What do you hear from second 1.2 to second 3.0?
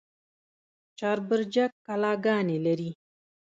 برجک کلاګانې لري؟